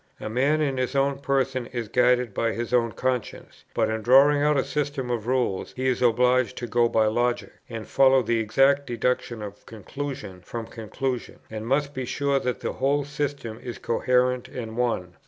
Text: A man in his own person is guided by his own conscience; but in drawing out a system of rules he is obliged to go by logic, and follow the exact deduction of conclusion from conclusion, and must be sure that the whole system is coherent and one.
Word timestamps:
A 0.19 0.31
man 0.31 0.61
in 0.61 0.77
his 0.77 0.95
own 0.95 1.19
person 1.19 1.67
is 1.67 1.87
guided 1.87 2.33
by 2.33 2.53
his 2.53 2.73
own 2.73 2.91
conscience; 2.91 3.65
but 3.75 3.87
in 3.87 4.01
drawing 4.01 4.41
out 4.41 4.57
a 4.57 4.63
system 4.63 5.11
of 5.11 5.27
rules 5.27 5.73
he 5.77 5.87
is 5.87 6.01
obliged 6.01 6.57
to 6.57 6.65
go 6.65 6.89
by 6.89 7.05
logic, 7.05 7.51
and 7.69 7.85
follow 7.87 8.23
the 8.23 8.39
exact 8.39 8.87
deduction 8.87 9.43
of 9.43 9.63
conclusion 9.67 10.41
from 10.41 10.65
conclusion, 10.65 11.37
and 11.51 11.67
must 11.67 11.93
be 11.93 12.05
sure 12.05 12.39
that 12.39 12.61
the 12.61 12.73
whole 12.73 13.05
system 13.05 13.59
is 13.61 13.77
coherent 13.77 14.47
and 14.47 14.75
one. 14.75 15.17